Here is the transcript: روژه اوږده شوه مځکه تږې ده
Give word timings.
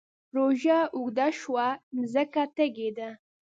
روژه 0.35 0.79
اوږده 0.95 1.27
شوه 1.39 1.67
مځکه 1.95 2.43
تږې 2.55 2.89
ده 2.97 3.09